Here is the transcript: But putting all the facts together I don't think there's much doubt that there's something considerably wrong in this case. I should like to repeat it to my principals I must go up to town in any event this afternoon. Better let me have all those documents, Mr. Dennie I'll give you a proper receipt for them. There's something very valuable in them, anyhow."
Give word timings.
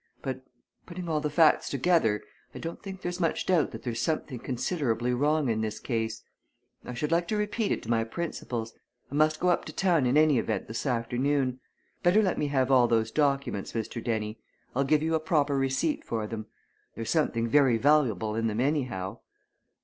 But 0.23 0.41
putting 0.87 1.07
all 1.07 1.21
the 1.21 1.29
facts 1.29 1.69
together 1.69 2.23
I 2.55 2.57
don't 2.57 2.81
think 2.81 3.03
there's 3.03 3.19
much 3.19 3.45
doubt 3.45 3.69
that 3.69 3.83
there's 3.83 4.01
something 4.01 4.39
considerably 4.39 5.13
wrong 5.13 5.47
in 5.47 5.61
this 5.61 5.79
case. 5.79 6.23
I 6.83 6.95
should 6.95 7.11
like 7.11 7.27
to 7.27 7.37
repeat 7.37 7.71
it 7.71 7.83
to 7.83 7.89
my 7.91 8.03
principals 8.03 8.73
I 9.11 9.13
must 9.13 9.39
go 9.39 9.49
up 9.49 9.63
to 9.65 9.71
town 9.71 10.07
in 10.07 10.17
any 10.17 10.39
event 10.39 10.67
this 10.67 10.87
afternoon. 10.87 11.59
Better 12.01 12.23
let 12.23 12.39
me 12.39 12.47
have 12.47 12.71
all 12.71 12.87
those 12.87 13.11
documents, 13.11 13.73
Mr. 13.73 14.03
Dennie 14.03 14.39
I'll 14.75 14.85
give 14.85 15.03
you 15.03 15.13
a 15.13 15.19
proper 15.19 15.55
receipt 15.55 16.03
for 16.03 16.25
them. 16.25 16.47
There's 16.95 17.11
something 17.11 17.47
very 17.47 17.77
valuable 17.77 18.35
in 18.35 18.47
them, 18.47 18.59
anyhow." 18.59 19.19